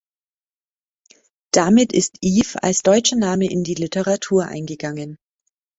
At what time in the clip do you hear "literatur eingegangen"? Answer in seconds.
3.75-5.19